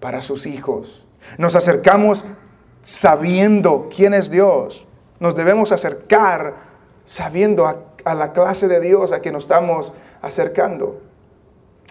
[0.00, 1.06] para sus hijos.
[1.38, 2.24] Nos acercamos
[2.82, 4.86] sabiendo quién es Dios.
[5.18, 6.54] Nos debemos acercar
[7.04, 11.00] sabiendo a, la clase de Dios a que nos estamos acercando.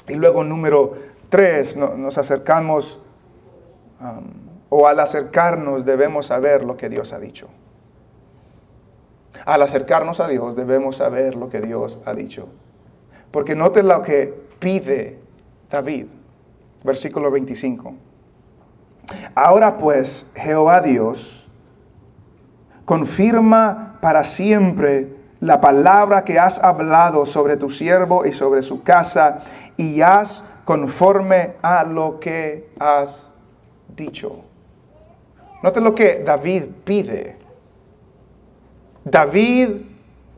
[0.08, 0.96] Y luego número
[1.30, 3.02] tres, nos acercamos,
[4.00, 4.24] um,
[4.70, 7.48] o al acercarnos debemos saber lo que Dios ha dicho.
[9.46, 12.48] Al acercarnos a Dios debemos saber lo que Dios ha dicho.
[13.32, 15.20] Porque note lo que pide
[15.70, 16.08] David
[16.86, 17.94] versículo 25.
[19.34, 21.50] Ahora pues, Jehová Dios,
[22.86, 29.44] confirma para siempre la palabra que has hablado sobre tu siervo y sobre su casa,
[29.78, 33.30] y haz conforme a lo que has
[33.96, 34.44] dicho.
[35.62, 37.38] Note lo que David pide.
[39.04, 39.70] David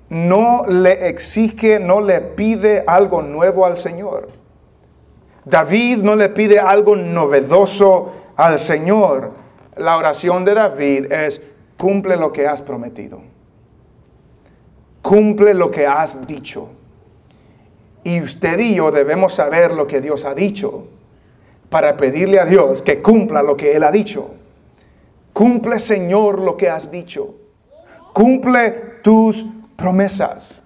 [0.10, 4.28] no le exige, no le pide algo nuevo al Señor.
[5.50, 9.32] David no le pide algo novedoso al Señor.
[9.78, 11.42] La oración de David es,
[11.78, 13.22] cumple lo que has prometido.
[15.02, 16.70] Cumple lo que has dicho.
[18.04, 20.88] Y usted y yo debemos saber lo que Dios ha dicho
[21.70, 24.32] para pedirle a Dios que cumpla lo que Él ha dicho.
[25.34, 27.36] Cumple, Señor, lo que has dicho.
[28.14, 28.72] Cumple
[29.04, 30.62] tus promesas.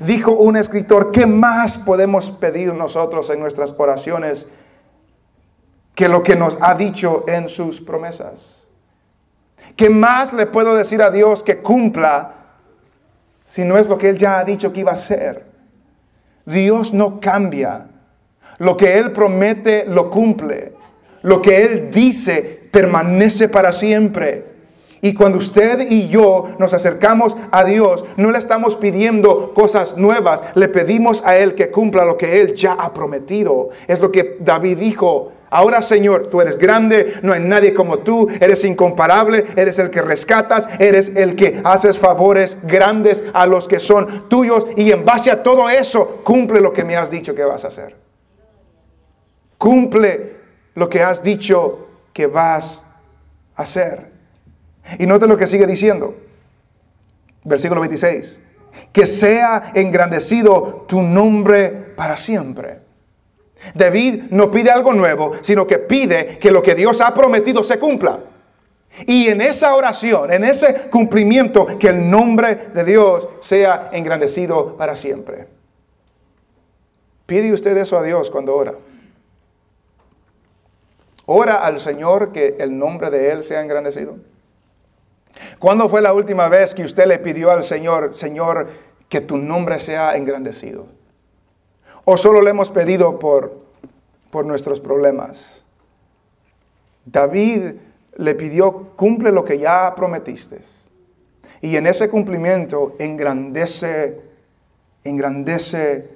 [0.00, 4.46] Dijo un escritor, ¿qué más podemos pedir nosotros en nuestras oraciones
[5.94, 8.64] que lo que nos ha dicho en sus promesas?
[9.76, 12.34] ¿Qué más le puedo decir a Dios que cumpla
[13.44, 15.44] si no es lo que Él ya ha dicho que iba a hacer?
[16.46, 17.86] Dios no cambia.
[18.58, 20.74] Lo que Él promete lo cumple.
[21.22, 24.53] Lo que Él dice permanece para siempre.
[25.04, 30.42] Y cuando usted y yo nos acercamos a Dios, no le estamos pidiendo cosas nuevas,
[30.54, 33.68] le pedimos a Él que cumpla lo que Él ya ha prometido.
[33.86, 35.32] Es lo que David dijo.
[35.50, 40.00] Ahora Señor, tú eres grande, no hay nadie como tú, eres incomparable, eres el que
[40.00, 45.30] rescatas, eres el que haces favores grandes a los que son tuyos y en base
[45.30, 47.94] a todo eso cumple lo que me has dicho que vas a hacer.
[49.58, 50.32] Cumple
[50.74, 52.82] lo que has dicho que vas
[53.54, 54.13] a hacer.
[54.98, 56.14] Y note lo que sigue diciendo.
[57.44, 58.40] Versículo 26.
[58.92, 62.80] Que sea engrandecido tu nombre para siempre.
[63.74, 67.78] David no pide algo nuevo, sino que pide que lo que Dios ha prometido se
[67.78, 68.20] cumpla.
[69.06, 74.94] Y en esa oración, en ese cumplimiento, que el nombre de Dios sea engrandecido para
[74.94, 75.46] siempre.
[77.26, 78.74] ¿Pide usted eso a Dios cuando ora?
[81.26, 84.16] ¿Ora al Señor que el nombre de Él sea engrandecido?
[85.58, 88.68] ¿Cuándo fue la última vez que usted le pidió al Señor, Señor,
[89.08, 90.86] que tu nombre sea engrandecido?
[92.04, 93.64] ¿O solo le hemos pedido por,
[94.30, 95.64] por nuestros problemas?
[97.04, 97.74] David
[98.16, 100.60] le pidió, cumple lo que ya prometiste.
[101.60, 104.20] Y en ese cumplimiento engrandece,
[105.02, 106.10] engrandece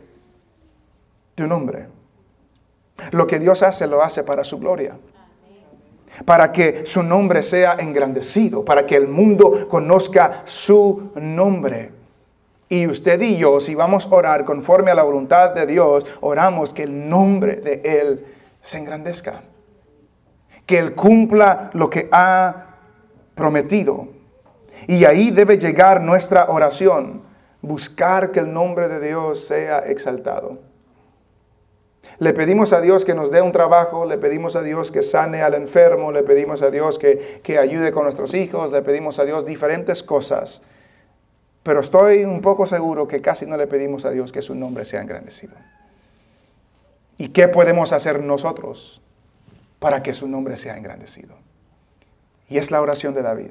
[1.34, 1.86] tu nombre.
[3.12, 4.96] Lo que Dios hace, lo hace para su gloria
[6.24, 11.92] para que su nombre sea engrandecido, para que el mundo conozca su nombre.
[12.68, 16.74] Y usted y yo, si vamos a orar conforme a la voluntad de Dios, oramos
[16.74, 18.26] que el nombre de Él
[18.60, 19.42] se engrandezca,
[20.66, 22.76] que Él cumpla lo que ha
[23.34, 24.08] prometido.
[24.86, 27.22] Y ahí debe llegar nuestra oración,
[27.62, 30.58] buscar que el nombre de Dios sea exaltado.
[32.18, 35.42] Le pedimos a Dios que nos dé un trabajo, le pedimos a Dios que sane
[35.42, 39.24] al enfermo, le pedimos a Dios que, que ayude con nuestros hijos, le pedimos a
[39.24, 40.62] Dios diferentes cosas.
[41.62, 44.84] Pero estoy un poco seguro que casi no le pedimos a Dios que su nombre
[44.84, 45.54] sea engrandecido.
[47.18, 49.02] ¿Y qué podemos hacer nosotros
[49.78, 51.36] para que su nombre sea engrandecido?
[52.48, 53.50] Y es la oración de David.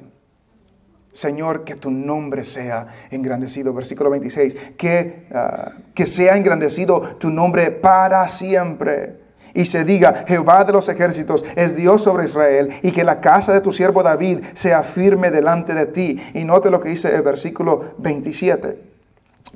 [1.17, 3.73] Señor, que tu nombre sea engrandecido.
[3.73, 9.15] Versículo 26, que, ah, que sea engrandecido tu nombre para siempre.
[9.55, 13.51] Y se diga, Jehová de los ejércitos es Dios sobre Israel, y que la casa
[13.51, 16.21] de tu siervo David sea firme delante de ti.
[16.35, 18.79] Y note lo que dice el versículo 27.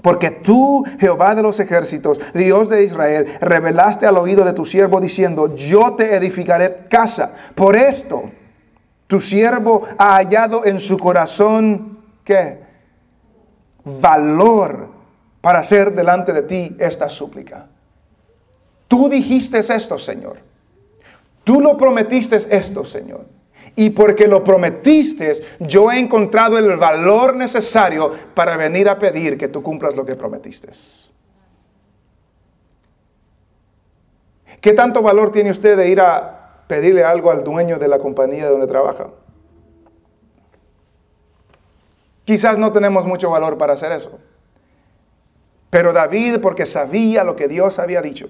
[0.01, 4.99] Porque tú, Jehová de los ejércitos, Dios de Israel, revelaste al oído de tu siervo
[4.99, 7.33] diciendo, yo te edificaré casa.
[7.53, 8.31] Por esto,
[9.11, 12.59] tu siervo ha hallado en su corazón, ¿qué?
[13.83, 14.87] Valor
[15.41, 17.67] para hacer delante de ti esta súplica.
[18.87, 20.37] Tú dijiste esto, Señor.
[21.43, 23.25] Tú lo prometiste esto, Señor.
[23.75, 29.49] Y porque lo prometiste, yo he encontrado el valor necesario para venir a pedir que
[29.49, 30.69] tú cumplas lo que prometiste.
[34.61, 36.40] ¿Qué tanto valor tiene usted de ir a
[36.71, 39.07] pedirle algo al dueño de la compañía donde trabaja.
[42.23, 44.19] Quizás no tenemos mucho valor para hacer eso.
[45.69, 48.29] Pero David, porque sabía lo que Dios había dicho,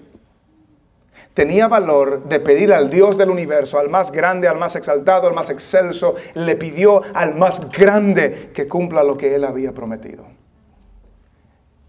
[1.35, 5.35] tenía valor de pedir al Dios del universo, al más grande, al más exaltado, al
[5.35, 10.25] más excelso, le pidió al más grande que cumpla lo que él había prometido.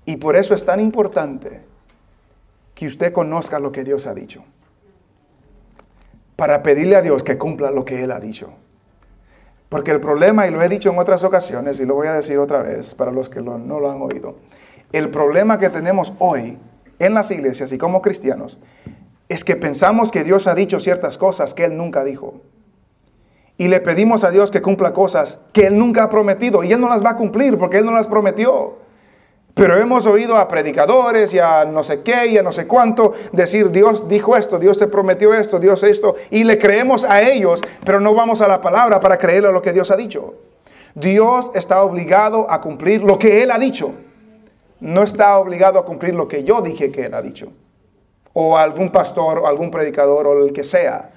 [0.04, 1.62] Y por eso es tan importante
[2.74, 4.44] que usted conozca lo que Dios ha dicho
[6.42, 8.50] para pedirle a Dios que cumpla lo que Él ha dicho.
[9.68, 12.37] Porque el problema, y lo he dicho en otras ocasiones, y lo voy a decir
[12.40, 14.35] otra vez para los que no lo han oído,
[14.90, 16.59] el problema que tenemos hoy
[16.98, 18.59] en las iglesias y como cristianos
[19.28, 22.40] es que pensamos que Dios ha dicho ciertas cosas que Él nunca dijo.
[23.57, 26.81] Y le pedimos a Dios que cumpla cosas que Él nunca ha prometido y Él
[26.81, 28.78] no las va a cumplir porque Él no las prometió.
[29.54, 33.12] Pero hemos oído a predicadores y a no sé qué y a no sé cuánto
[33.32, 37.61] decir, Dios dijo esto, Dios te prometió esto, Dios esto, y le creemos a ellos,
[37.84, 40.34] pero no vamos a la palabra para creerle a lo que Dios ha dicho.
[40.94, 43.92] Dios está obligado a cumplir lo que Él ha dicho.
[44.80, 47.53] No está obligado a cumplir lo que yo dije que Él ha dicho.
[48.32, 51.11] O algún pastor o algún predicador o el que sea.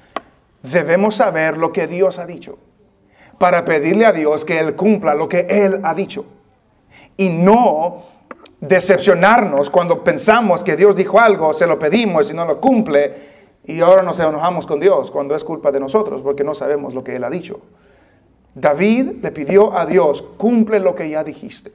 [0.61, 2.57] Debemos saber lo que Dios ha dicho
[3.38, 6.25] para pedirle a Dios que Él cumpla lo que Él ha dicho.
[7.17, 8.03] Y no
[8.68, 13.36] decepcionarnos cuando pensamos que Dios dijo algo, se lo pedimos y no lo cumple,
[13.68, 17.03] y ahora nos enojamos con Dios cuando es culpa de nosotros porque no sabemos lo
[17.03, 17.61] que Él ha dicho.
[18.53, 21.72] David le pidió a Dios, cumple lo que ya dijiste.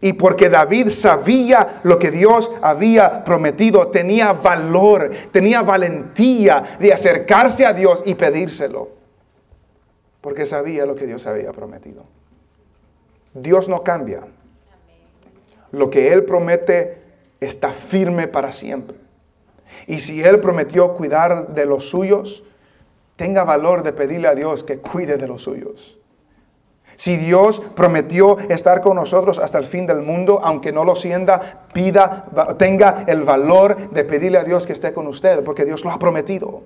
[0.00, 7.64] Y porque David sabía lo que Dios había prometido, tenía valor, tenía valentía de acercarse
[7.64, 8.90] a Dios y pedírselo.
[10.20, 12.02] Porque sabía lo que Dios había prometido.
[13.32, 14.22] Dios no cambia.
[15.72, 17.02] Lo que Él promete
[17.40, 18.96] está firme para siempre.
[19.86, 22.44] Y si Él prometió cuidar de los suyos,
[23.16, 25.98] tenga valor de pedirle a Dios que cuide de los suyos.
[26.96, 31.66] Si Dios prometió estar con nosotros hasta el fin del mundo, aunque no lo sienta,
[31.72, 32.26] pida,
[32.58, 35.98] tenga el valor de pedirle a Dios que esté con usted, porque Dios lo ha
[35.98, 36.62] prometido.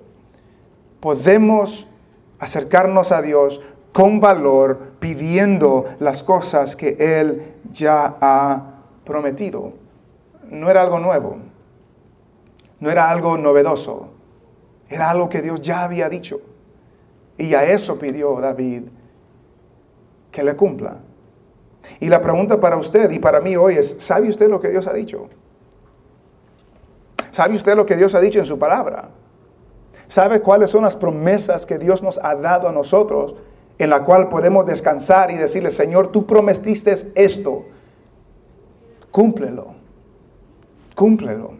[0.99, 1.87] Podemos
[2.39, 3.61] acercarnos a Dios
[3.93, 8.76] con valor, pidiendo las cosas que Él ya ha
[9.07, 9.73] prometido.
[10.49, 11.37] No era algo nuevo,
[12.79, 14.09] no era algo novedoso,
[14.89, 16.41] era algo que Dios ya había dicho.
[17.37, 18.83] Y a eso pidió David
[20.31, 20.97] que le cumpla.
[21.99, 24.87] Y la pregunta para usted y para mí hoy es, ¿sabe usted lo que Dios
[24.87, 25.27] ha dicho?
[27.31, 29.09] ¿Sabe usted lo que Dios ha dicho en su palabra?
[30.07, 33.35] ¿Sabe cuáles son las promesas que Dios nos ha dado a nosotros
[33.77, 37.65] en la cual podemos descansar y decirle, Señor, tú prometiste esto,
[39.11, 39.67] cúmplelo,
[40.95, 41.51] cúmplelo.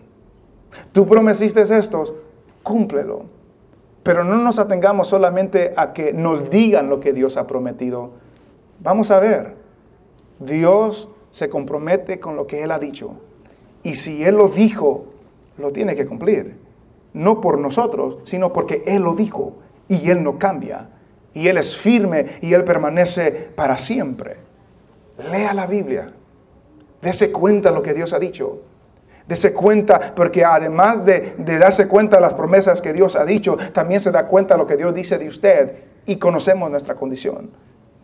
[0.91, 2.17] Tú prometiste esto,
[2.63, 3.25] cúmplelo.
[4.03, 8.11] Pero no nos atengamos solamente a que nos digan lo que Dios ha prometido,
[8.79, 9.55] Vamos a ver,
[10.39, 13.15] Dios se compromete con lo que Él ha dicho.
[13.83, 15.05] Y si Él lo dijo,
[15.57, 16.57] lo tiene que cumplir.
[17.13, 19.53] No por nosotros, sino porque Él lo dijo
[19.87, 20.89] y Él no cambia.
[21.33, 24.37] Y Él es firme y Él permanece para siempre.
[25.31, 26.13] Lea la Biblia.
[27.07, 28.63] Dese cuenta lo que Dios ha dicho.
[29.29, 33.57] Dese cuenta, porque además de, de, darse cuenta de las promesas que Dios ha dicho,
[33.71, 35.71] también se da cuenta de lo que Dios dice de usted
[36.05, 37.49] y conocemos nuestra condición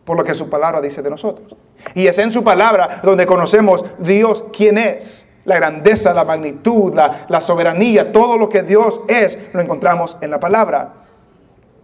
[0.06, 1.58] por lo que su palabra dice de nosotros.
[1.93, 5.28] Y es en su palabra donde conocemos Dios quién es.
[5.43, 10.39] La grandeza, la magnitud, la, soberanía, todo lo que Dios es, lo encontramos en la
[10.39, 10.93] palabra.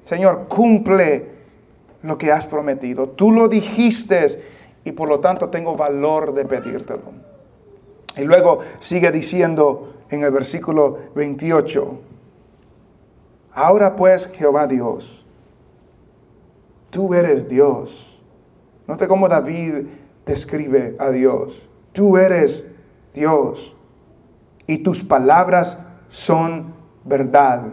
[0.05, 1.31] Señor, cumple
[2.01, 3.09] lo que has prometido.
[3.09, 7.11] Tú lo dijiste y por lo tanto tengo valor de pedírtelo.
[8.17, 11.99] Y luego sigue diciendo en el versículo 28,
[13.53, 15.25] ahora pues Jehová Dios,
[16.89, 18.09] tú eres Dios
[18.89, 19.85] Note cómo David
[20.25, 21.69] describe a Dios.
[21.93, 22.65] Tú eres
[23.13, 23.75] Dios
[24.65, 25.77] y tus palabras
[26.09, 26.73] son
[27.05, 27.65] verdad.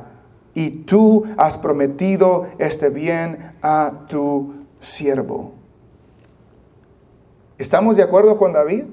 [0.52, 5.55] Y tú has prometido este bien a tu siervo.
[7.58, 8.84] ¿Estamos de acuerdo con David?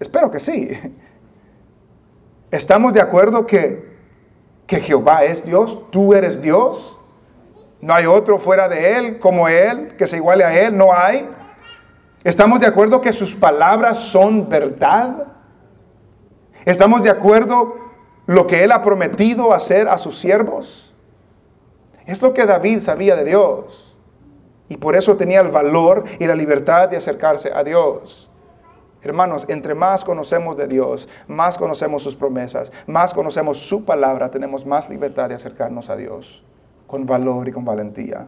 [0.00, 0.70] Espero que sí.
[2.50, 3.96] ¿Estamos de acuerdo que,
[4.66, 5.90] que Jehová es Dios?
[5.90, 6.98] ¿Tú eres Dios?
[7.80, 11.28] No hay otro fuera de Él como Él, que se iguale a Él, no hay.
[12.24, 15.28] ¿Estamos de acuerdo que sus palabras son verdad?
[16.64, 17.76] ¿Estamos de acuerdo
[18.26, 20.92] lo que Él ha prometido hacer a sus siervos?
[22.06, 23.87] Es lo que David sabía de Dios.
[24.68, 28.30] Y por eso tenía el valor y la libertad de acercarse a Dios.
[29.02, 34.66] Hermanos, entre más conocemos de Dios, más conocemos sus promesas, más conocemos su palabra, tenemos
[34.66, 36.44] más libertad de acercarnos a Dios
[36.86, 38.26] con valor y con valentía.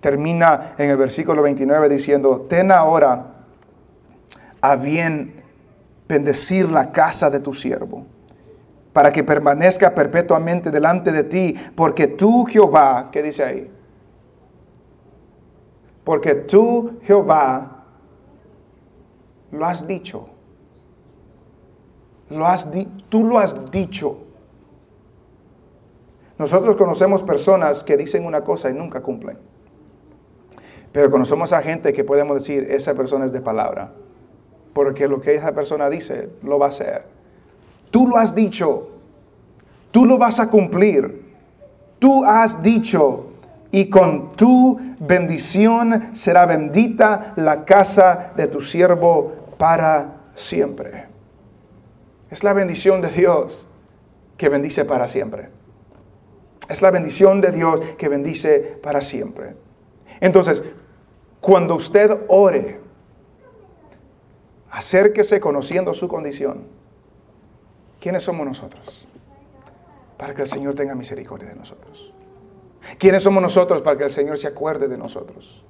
[0.00, 3.34] Termina en el versículo 29 diciendo, ten ahora
[4.60, 5.42] a bien
[6.06, 8.06] bendecir la casa de tu siervo,
[8.92, 13.75] para que permanezca perpetuamente delante de ti, porque tú Jehová, ¿qué dice ahí?
[16.06, 17.82] Porque tú Jehová
[19.50, 20.28] lo has dicho.
[22.30, 22.70] Lo has
[23.08, 24.16] tú lo has dicho.
[26.38, 29.36] Nosotros conocemos personas que dicen una cosa y nunca cumplen.
[30.92, 33.90] Pero conocemos a gente que podemos decir, esa persona es de palabra.
[34.74, 37.02] Porque lo que esa persona dice, lo va a hacer.
[37.90, 38.90] Tú lo has dicho.
[39.90, 41.34] Tú lo vas a cumplir.
[41.98, 43.32] Tú has dicho.
[43.72, 51.06] Y con tu bendición será bendita la casa de tu siervo para siempre.
[52.30, 53.68] Es la bendición de Dios
[54.36, 55.48] que bendice para siempre.
[56.68, 59.54] Es la bendición de Dios que bendice para siempre.
[60.20, 60.64] Entonces,
[61.40, 62.80] cuando usted ore,
[64.70, 66.64] acérquese conociendo su condición.
[68.00, 69.06] ¿Quiénes somos nosotros?
[70.16, 72.12] Para que el Señor tenga misericordia de nosotros.
[72.98, 75.64] ¿Quiénes somos nosotros para que el Señor se acuerde de nosotros?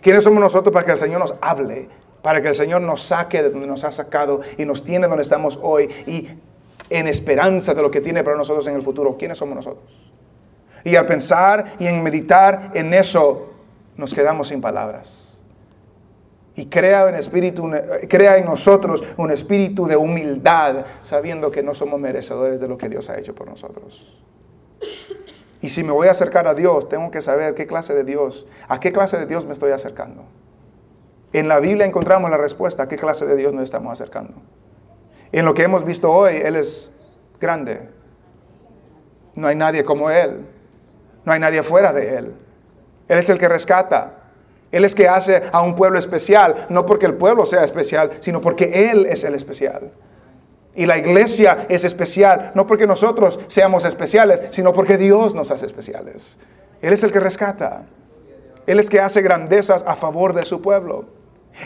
[0.00, 1.88] ¿Quiénes somos nosotros para que el Señor nos hable?
[2.22, 5.22] Para que el Señor nos saque de donde nos ha sacado y nos tiene donde
[5.22, 6.28] estamos hoy y
[6.90, 9.16] en esperanza de lo que tiene para nosotros en el futuro.
[9.18, 10.12] ¿Quiénes somos nosotros?
[10.84, 13.52] Y al pensar y en meditar en eso,
[13.96, 15.28] nos quedamos sin palabras.
[16.54, 17.70] y crea en, espíritu,
[18.10, 22.90] crea en nosotros un espíritu de humildad, sabiendo que no somos merecedores de lo que
[22.90, 24.22] Dios ha hecho por nosotros.
[25.62, 28.46] Y si me voy a acercar a Dios, tengo que saber qué clase de Dios,
[28.68, 30.24] a qué clase de Dios me estoy acercando.
[31.32, 34.34] En la Biblia encontramos la respuesta a qué clase de Dios nos estamos acercando.
[35.30, 36.92] En lo que hemos visto hoy, Él es
[37.40, 37.88] grande.
[39.36, 40.44] No hay nadie como Él.
[41.24, 42.34] No hay nadie fuera de Él.
[43.08, 44.18] Él es el que rescata.
[44.72, 48.40] Él es que hace a un pueblo especial, no porque el pueblo sea especial, sino
[48.40, 49.92] porque Él es el especial.
[50.74, 55.66] Y la iglesia es especial, no porque nosotros seamos especiales, sino porque Dios nos hace
[55.66, 56.38] especiales.
[56.80, 57.84] Él es el que rescata.
[58.66, 61.04] Él es que hace grandezas a favor de su pueblo.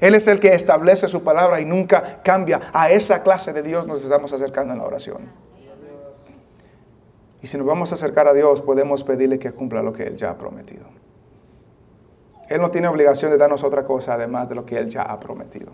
[0.00, 2.70] Él es el que establece su palabra y nunca cambia.
[2.72, 5.46] A esa clase de Dios nos estamos acercando en la oración.
[7.40, 10.16] Y si nos vamos a acercar a Dios, podemos pedirle que cumpla lo que Él
[10.16, 10.84] ya ha prometido.
[12.48, 15.20] Él no tiene obligación de darnos otra cosa además de lo que Él ya ha
[15.20, 15.72] prometido.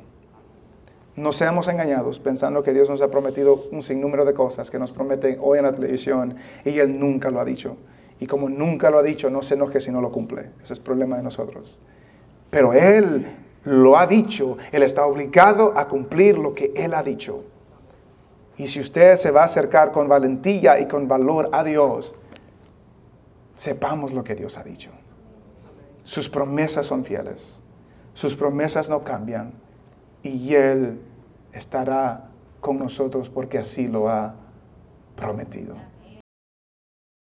[1.23, 4.91] No seamos engañados pensando que Dios nos ha prometido un sinnúmero de cosas que nos
[4.91, 7.77] prometen hoy en la televisión y Él nunca lo ha dicho.
[8.19, 10.51] Y como nunca lo ha dicho, no se enoje si no lo cumple.
[10.61, 11.79] Ese es el problema de nosotros.
[12.51, 13.25] Pero Él
[13.63, 14.57] lo ha dicho.
[14.73, 17.45] Él está obligado a cumplir lo que Él ha dicho.
[18.57, 22.17] Y si usted se va a acercar con valentía y con valor a Dios,
[23.55, 24.91] sepamos lo que Dios ha dicho.
[26.03, 27.61] Sus promesas son fieles.
[28.13, 29.53] Sus promesas no cambian.
[30.25, 30.99] Y Él
[31.53, 32.29] estará
[32.61, 34.35] con nosotros porque así lo ha
[35.17, 35.92] prometido.